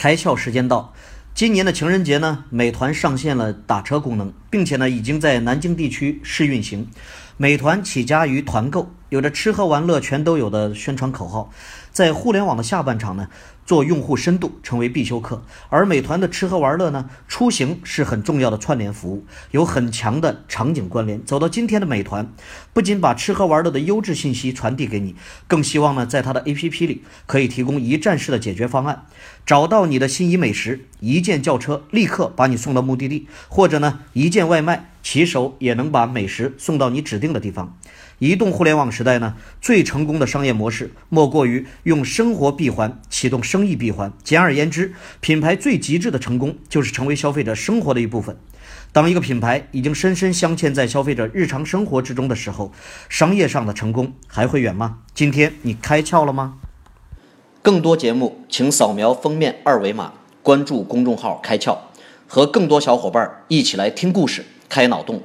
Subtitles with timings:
[0.00, 0.94] 开窍时间到，
[1.34, 6.88] 今年的情人节呢，美团上线了打车功能，并且呢，已经在南京地区试运行。
[7.36, 11.50] 美团起家于团购，有着吃喝玩乐全都有的宣传口号，
[11.90, 13.28] 在互联网的下半场呢。
[13.66, 21.24] 做用户深度成为必修课，而美团的吃喝玩乐呢，出行是很重要的串联服务，有很强的场景关联。
[21.24, 22.32] 走到今天的美团，
[22.72, 25.14] 不仅把吃喝玩乐的优质信息传递给你，
[25.46, 29.04] 更希望呢，在它的 APP 里可以提供一站式的解决方案，
[29.46, 37.76] 找到你的心仪美食，一键叫车，立刻把你送到目的地，或者呢，一键外卖，骑手也能把美食送到你指定的地方。
[38.18, 44.12] 移动互联网时代呢，最成功的商业模式莫过于用生活闭环启动生意闭环。
[44.22, 48.36] 简而言之，品牌最极致的成功就是成为消费者生活的一部分。
[48.92, 52.72] 当一个品牌已经深深镶嵌在消费者日常生活之中的时候，
[53.08, 54.98] 商业上的成功还会远吗？
[55.14, 56.56] 今天你开窍了吗？
[57.62, 61.76] 更多节目，请扫描封面二维码，关注公众号“开窍”，
[62.32, 65.20] 和更多小伙伴一起来听故事、开脑洞。